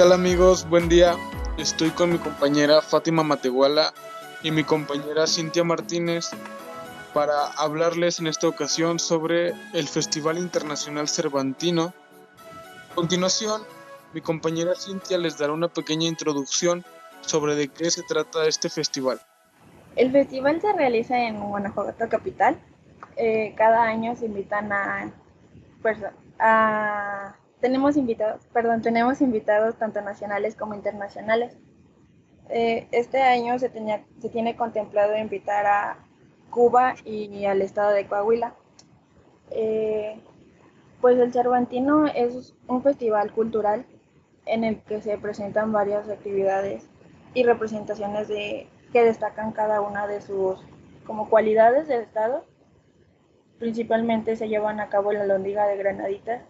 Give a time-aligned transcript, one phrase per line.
[0.00, 0.66] tal amigos?
[0.66, 1.14] Buen día.
[1.58, 3.92] Estoy con mi compañera Fátima Matehuala
[4.42, 6.30] y mi compañera Cintia Martínez
[7.12, 11.92] para hablarles en esta ocasión sobre el Festival Internacional Cervantino.
[12.90, 13.60] A continuación,
[14.14, 16.82] mi compañera Cintia les dará una pequeña introducción
[17.20, 19.20] sobre de qué se trata este festival.
[19.96, 22.58] El festival se realiza en Guanajuato capital.
[23.16, 25.12] Eh, cada año se invitan a,
[26.38, 31.56] a tenemos invitados, perdón, tenemos invitados tanto nacionales como internacionales.
[32.48, 35.98] Eh, este año se, tenía, se tiene contemplado invitar a
[36.50, 38.54] Cuba y al estado de Coahuila.
[39.50, 40.20] Eh,
[41.00, 43.86] pues el Cervantino es un festival cultural
[44.46, 46.88] en el que se presentan varias actividades
[47.34, 50.60] y representaciones de que destacan cada una de sus
[51.06, 52.44] como cualidades del estado.
[53.58, 56.42] Principalmente se llevan a cabo la Londiga de Granaditas,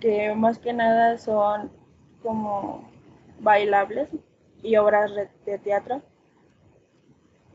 [0.00, 1.70] que más que nada son
[2.22, 2.88] como
[3.40, 4.08] bailables
[4.62, 5.12] y obras
[5.44, 6.02] de teatro.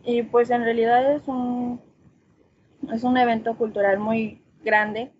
[0.04, 1.82] Y pues en realidad es un,
[2.92, 5.12] es un evento cultural muy grande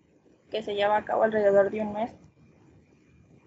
[0.50, 2.16] que se lleva a cabo alrededor de un mes.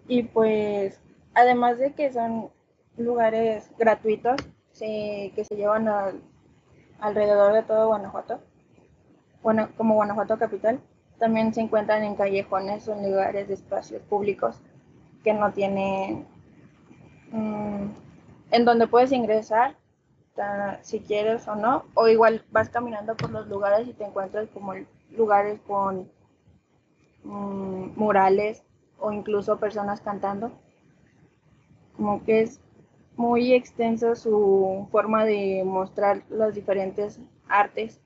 [0.07, 0.99] Y pues
[1.33, 2.51] además de que son
[2.97, 4.35] lugares gratuitos
[4.79, 5.87] que se llevan
[6.99, 8.41] alrededor de todo Guanajuato,
[9.41, 10.79] bueno, como Guanajuato capital,
[11.23, 14.59] también se encuentran en callejones o en lugares de espacios públicos
[15.23, 16.25] que no tienen,
[17.31, 17.85] mm,
[18.51, 19.77] en donde puedes ingresar
[20.81, 24.73] si quieres o no, o igual vas caminando por los lugares y te encuentras como
[25.15, 26.11] lugares con
[27.23, 28.61] mm, murales
[28.99, 30.51] o incluso personas cantando.
[31.95, 32.59] Como que es
[33.15, 37.17] muy extenso su forma de mostrar las diferentes
[37.47, 38.02] artes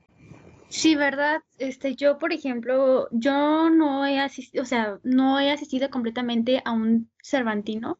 [0.68, 1.40] Sí, ¿verdad?
[1.58, 6.72] Este, yo, por ejemplo, yo no he asistido, o sea, no he asistido completamente a
[6.72, 7.98] un Cervantino.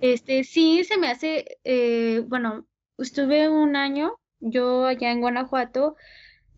[0.00, 2.66] Este, sí se me hace, eh, bueno,
[2.98, 5.96] estuve un año, yo allá en Guanajuato,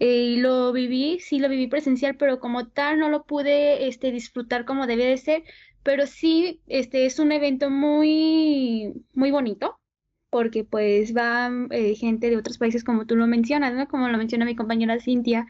[0.01, 4.13] eh, y lo viví, sí lo viví presencial, pero como tal no lo pude, este,
[4.13, 5.45] disfrutar como debe de ser,
[5.83, 9.79] pero sí, este, es un evento muy, muy bonito
[10.31, 13.89] porque pues va eh, gente de otros países como tú lo mencionas, ¿no?
[13.89, 15.47] Como lo menciona mi compañera Cintia.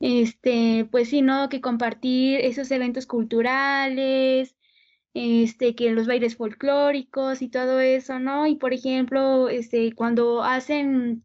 [0.00, 1.48] Este, pues sí, ¿no?
[1.48, 4.56] Que compartir esos eventos culturales,
[5.14, 8.46] este, que los bailes folclóricos y todo eso, ¿no?
[8.46, 11.24] Y por ejemplo, este, cuando hacen,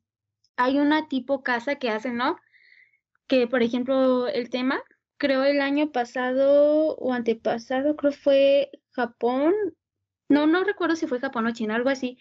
[0.58, 2.38] hay una tipo casa que hacen, ¿no?
[3.28, 4.82] Que por ejemplo, el tema,
[5.18, 9.54] creo el año pasado o antepasado, creo fue Japón,
[10.30, 12.20] no, no recuerdo si fue Japón o China, algo así,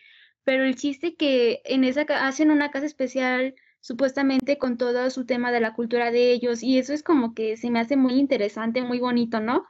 [0.49, 5.53] pero el chiste que en esa hacen una casa especial supuestamente con todo su tema
[5.53, 8.81] de la cultura de ellos y eso es como que se me hace muy interesante,
[8.81, 9.67] muy bonito, ¿no?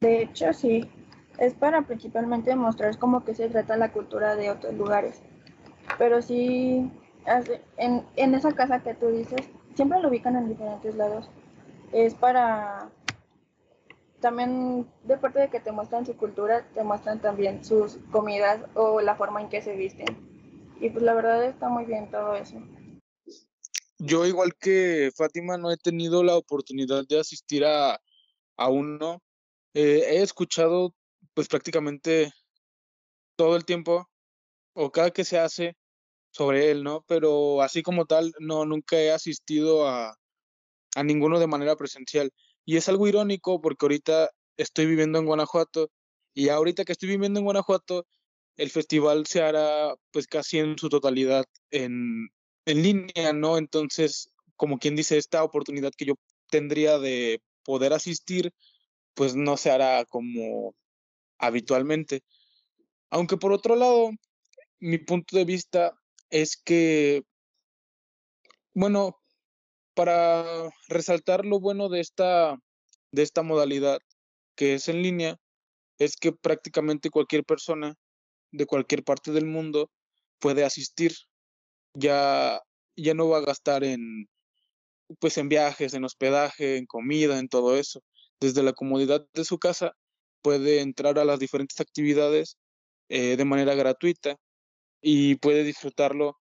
[0.00, 0.88] De hecho, sí,
[1.38, 5.20] es para principalmente mostrar cómo que se trata la cultura de otros lugares.
[5.98, 6.90] Pero sí,
[7.76, 9.42] en, en esa casa que tú dices,
[9.74, 11.28] siempre lo ubican en diferentes lados.
[11.92, 12.88] Es para
[14.26, 19.00] también de parte de que te muestran su cultura, te muestran también sus comidas o
[19.00, 20.74] la forma en que se visten.
[20.80, 22.60] Y pues la verdad está muy bien todo eso.
[23.98, 28.00] Yo igual que Fátima no he tenido la oportunidad de asistir a,
[28.56, 29.22] a uno.
[29.74, 30.92] Eh, he escuchado
[31.32, 32.32] pues prácticamente
[33.36, 34.08] todo el tiempo
[34.74, 35.76] o cada que se hace
[36.32, 37.04] sobre él, ¿no?
[37.06, 40.18] Pero así como tal, no, nunca he asistido a,
[40.96, 42.32] a ninguno de manera presencial.
[42.66, 45.90] Y es algo irónico porque ahorita estoy viviendo en Guanajuato
[46.34, 48.06] y ahorita que estoy viviendo en Guanajuato,
[48.56, 52.28] el festival se hará pues casi en su totalidad en,
[52.66, 53.56] en línea, ¿no?
[53.56, 56.14] Entonces, como quien dice, esta oportunidad que yo
[56.50, 58.52] tendría de poder asistir,
[59.14, 60.74] pues no se hará como
[61.38, 62.22] habitualmente.
[63.10, 64.10] Aunque por otro lado,
[64.80, 65.98] mi punto de vista
[66.30, 67.22] es que,
[68.74, 69.18] bueno,
[69.96, 70.44] para
[70.88, 72.54] resaltar lo bueno de esta,
[73.12, 73.98] de esta modalidad
[74.54, 75.38] que es en línea,
[75.98, 77.94] es que prácticamente cualquier persona
[78.52, 79.90] de cualquier parte del mundo
[80.38, 81.14] puede asistir.
[81.94, 82.60] Ya,
[82.94, 84.28] ya no va a gastar en,
[85.18, 88.02] pues en viajes, en hospedaje, en comida, en todo eso.
[88.38, 89.92] Desde la comodidad de su casa
[90.42, 92.58] puede entrar a las diferentes actividades
[93.08, 94.36] eh, de manera gratuita
[95.00, 96.36] y puede disfrutarlo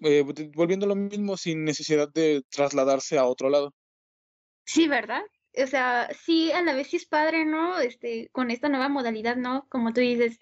[0.00, 0.24] eh,
[0.54, 3.74] volviendo lo mismo sin necesidad de trasladarse a otro lado.
[4.64, 5.22] Sí, ¿verdad?
[5.62, 7.78] O sea, sí, a la vez sí es padre, ¿no?
[7.78, 9.66] Este, con esta nueva modalidad, ¿no?
[9.68, 10.38] Como tú dices,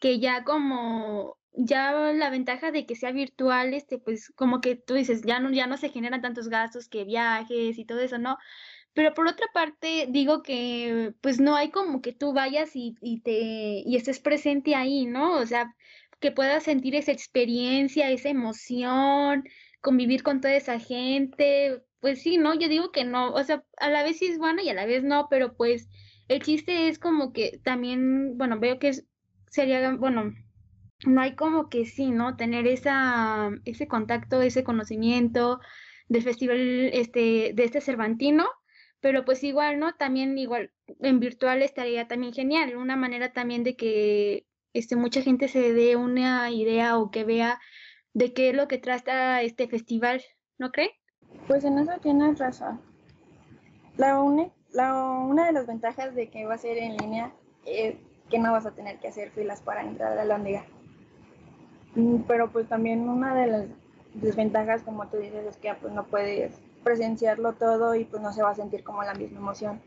[0.00, 4.94] que ya como, ya la ventaja de que sea virtual, este, pues como que tú
[4.94, 8.38] dices, ya no, ya no se generan tantos gastos que viajes y todo eso, ¿no?
[8.94, 13.20] pero por otra parte digo que pues no hay como que tú vayas y, y
[13.20, 15.34] te y estés presente ahí, ¿no?
[15.34, 15.74] O sea,
[16.24, 19.44] que puedas sentir esa experiencia, esa emoción,
[19.82, 22.54] convivir con toda esa gente, pues sí, ¿no?
[22.54, 24.86] Yo digo que no, o sea, a la vez sí es bueno y a la
[24.86, 25.86] vez no, pero pues
[26.28, 28.92] el chiste es como que también, bueno, veo que
[29.50, 30.32] sería, bueno,
[31.04, 32.36] no hay como que sí, ¿no?
[32.36, 35.60] Tener esa, ese contacto, ese conocimiento
[36.08, 36.58] del festival,
[36.94, 38.46] este, de este Cervantino,
[39.00, 39.94] pero pues igual, ¿no?
[39.94, 45.48] También igual en virtual estaría también genial, una manera también de que este, mucha gente
[45.48, 47.60] se dé una idea o que vea
[48.12, 50.22] de qué es lo que trata este festival,
[50.58, 50.90] ¿no cree?
[51.46, 52.80] Pues en eso tienes razón.
[53.96, 54.20] La,
[54.72, 57.32] la una de las ventajas de que va a ser en línea
[57.64, 57.94] es
[58.28, 60.64] que no vas a tener que hacer filas para entrar a la Lóndiga.
[61.94, 63.66] Mm, pero pues también una de las
[64.14, 68.42] desventajas, como tú dices, es que pues no puedes presenciarlo todo y pues no se
[68.42, 69.80] va a sentir como la misma emoción.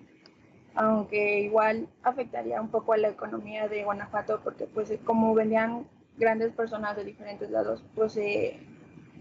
[0.78, 5.88] Aunque igual afectaría un poco a la economía de Guanajuato porque pues como vendían
[6.18, 8.60] grandes personas de diferentes lados, pues se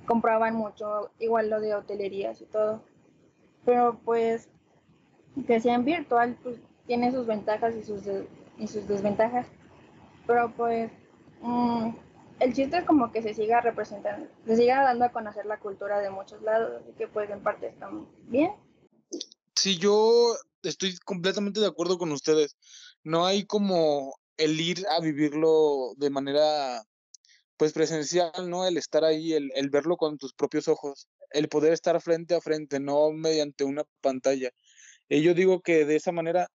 [0.07, 2.83] compraban mucho, igual lo de hotelerías y todo.
[3.65, 4.51] Pero pues
[5.47, 8.03] que sea en virtual, pues tiene sus ventajas y sus,
[8.59, 9.47] y sus desventajas.
[10.27, 10.91] Pero pues
[11.41, 11.89] mm,
[12.41, 16.01] el chiste es como que se siga representando, se siga dando a conocer la cultura
[16.01, 18.53] de muchos lados, así que pues en parte están bien.
[19.57, 22.57] Sí, yo estoy completamente de acuerdo con ustedes.
[23.03, 26.85] No hay como el ir a vivirlo de manera
[27.57, 28.67] pues presencial, ¿no?
[28.67, 32.41] El estar ahí, el, el verlo con tus propios ojos, el poder estar frente a
[32.41, 34.51] frente, no mediante una pantalla.
[35.09, 36.49] Y yo digo que de esa manera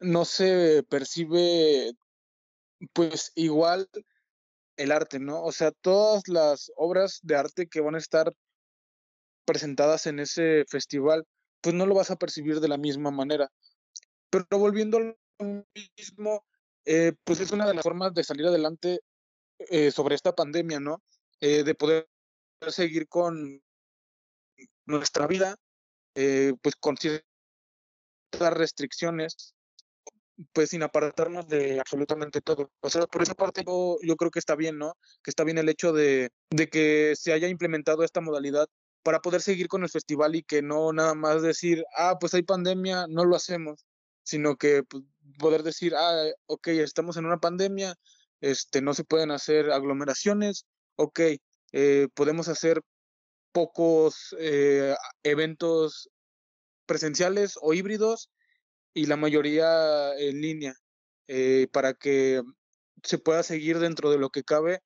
[0.00, 1.92] no se percibe
[2.92, 3.88] pues igual
[4.76, 5.42] el arte, ¿no?
[5.42, 8.32] O sea, todas las obras de arte que van a estar
[9.44, 11.26] presentadas en ese festival,
[11.62, 13.50] pues no lo vas a percibir de la misma manera.
[14.28, 15.16] Pero volviendo al
[15.96, 16.44] mismo,
[16.84, 19.00] eh, pues es una de las formas de salir adelante
[19.58, 21.02] eh, sobre esta pandemia, ¿no?
[21.40, 22.08] Eh, de poder
[22.68, 23.62] seguir con
[24.86, 25.56] nuestra vida,
[26.14, 27.24] pues con ciertas
[28.40, 29.54] restricciones,
[30.52, 32.70] pues sin apartarnos de absolutamente todo.
[32.80, 34.96] O sea, por esa parte yo, yo creo que está bien, ¿no?
[35.22, 38.68] Que está bien el hecho de, de que se haya implementado esta modalidad
[39.02, 42.42] para poder seguir con el festival y que no nada más decir, ah, pues hay
[42.42, 43.84] pandemia, no lo hacemos,
[44.22, 45.04] sino que pues,
[45.38, 47.94] poder decir, ah, ok, estamos en una pandemia,
[48.40, 50.66] este, no se pueden hacer aglomeraciones,
[50.96, 51.20] ok,
[51.72, 52.82] eh, podemos hacer
[53.52, 56.10] pocos eh, eventos
[56.86, 58.30] presenciales o híbridos
[58.94, 60.74] y la mayoría en línea
[61.28, 62.42] eh, para que
[63.02, 64.80] se pueda seguir dentro de lo que cabe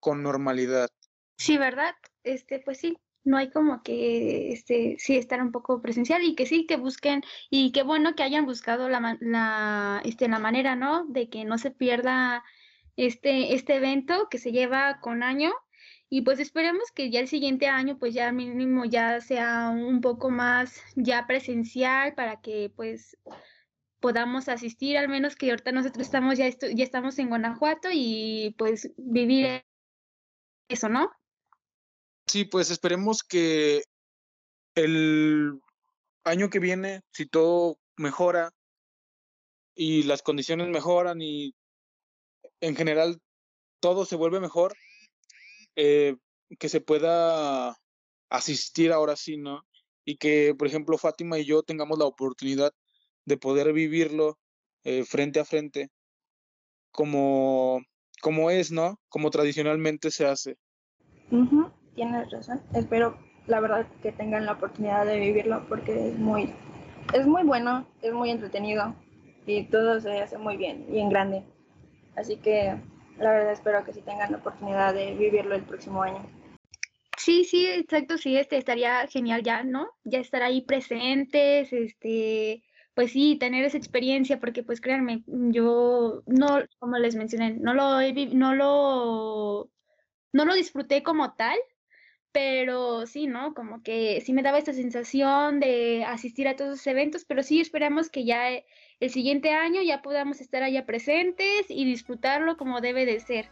[0.00, 0.90] con normalidad.
[1.38, 1.94] Sí, ¿verdad?
[2.24, 6.46] Este, pues sí, no hay como que este sí estar un poco presencial y que
[6.46, 11.04] sí que busquen y qué bueno que hayan buscado la, la este la manera, ¿no?
[11.06, 12.44] De que no se pierda
[12.96, 15.52] este este evento que se lleva con año
[16.08, 20.30] y pues esperemos que ya el siguiente año pues ya mínimo ya sea un poco
[20.30, 23.16] más ya presencial para que pues
[24.02, 28.92] podamos asistir, al menos que ahorita nosotros estamos ya, ya estamos en Guanajuato y pues
[28.98, 29.64] vivir
[30.68, 31.10] eso, ¿no?
[32.26, 33.82] Sí, pues esperemos que
[34.74, 35.60] el
[36.24, 38.52] año que viene, si todo mejora
[39.74, 41.54] y las condiciones mejoran y
[42.60, 43.20] en general
[43.80, 44.74] todo se vuelve mejor,
[45.76, 46.16] eh,
[46.58, 47.76] que se pueda
[48.30, 49.66] asistir ahora sí, ¿no?
[50.04, 52.72] Y que, por ejemplo, Fátima y yo tengamos la oportunidad
[53.24, 54.38] de poder vivirlo
[54.84, 55.90] eh, frente a frente,
[56.90, 57.82] como,
[58.20, 59.00] como es, ¿no?
[59.08, 60.56] Como tradicionalmente se hace.
[61.94, 62.60] Tienes razón.
[62.74, 66.52] Espero, la verdad, que tengan la oportunidad de vivirlo porque es muy,
[67.12, 68.94] es muy bueno, es muy entretenido
[69.46, 71.42] y todo se hace muy bien y en grande.
[72.16, 72.76] Así que
[73.18, 76.24] la verdad espero que sí tengan la oportunidad de vivirlo el próximo año.
[77.16, 79.90] Sí, sí, exacto, sí, este estaría genial ya, ¿no?
[80.02, 86.58] Ya estar ahí presentes, este, pues sí, tener esa experiencia, porque pues créanme, yo no,
[86.78, 88.00] como les mencioné, no lo
[88.32, 89.70] no lo,
[90.32, 91.58] no lo disfruté como tal,
[92.32, 93.54] pero sí, ¿no?
[93.54, 97.60] Como que sí me daba esta sensación de asistir a todos esos eventos, pero sí
[97.60, 98.48] esperamos que ya
[99.00, 103.50] el siguiente año ya podamos estar allá presentes y disfrutarlo como debe de ser.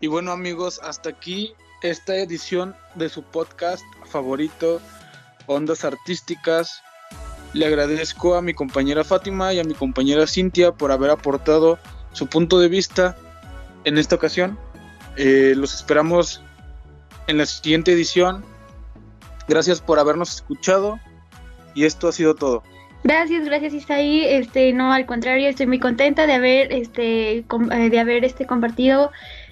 [0.00, 4.80] Y bueno amigos, hasta aquí esta edición de su podcast favorito,
[5.46, 6.82] Ondas Artísticas.
[7.52, 11.78] Le agradezco a mi compañera Fátima y a mi compañera Cintia por haber aportado
[12.12, 13.16] su punto de vista
[13.84, 14.58] en esta ocasión.
[15.16, 16.42] Eh, los esperamos
[17.26, 18.44] en la siguiente edición.
[19.48, 21.00] Gracias por habernos escuchado
[21.74, 22.62] Y esto ha sido todo.
[23.02, 24.24] Gracias, gracias Isaí.
[24.24, 27.44] Este, no, al contrario, estoy muy contenta de haber, este, eh,
[27.90, 29.10] de haber, este, compartido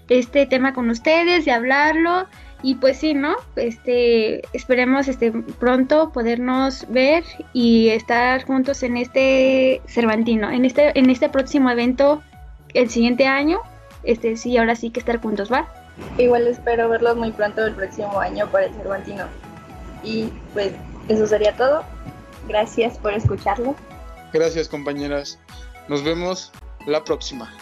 [0.09, 2.27] este tema con ustedes, de hablarlo.
[2.61, 3.37] Y pues sí, ¿no?
[3.55, 7.23] Este, esperemos este pronto podernos ver
[7.53, 12.21] y estar juntos en este Cervantino, en este, en este próximo evento
[12.75, 13.61] el siguiente año.
[14.03, 15.69] Este, sí, ahora sí que estar juntos, ¿va?
[16.17, 19.27] Igual espero verlos muy pronto el próximo año para el Cervantino.
[20.03, 20.73] Y pues
[21.09, 21.85] eso sería todo.
[22.49, 23.75] Gracias por escucharlo.
[24.33, 25.39] Gracias compañeras.
[25.89, 26.53] Nos vemos
[26.87, 27.53] la próxima.